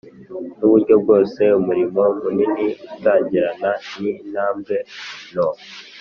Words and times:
nuburyo 0.57 0.93
bwose 1.03 1.41
umurimo 1.59 2.01
munini, 2.21 2.67
utangirana 2.95 3.69
nintambwe 3.99 4.75
nto. 5.29 5.47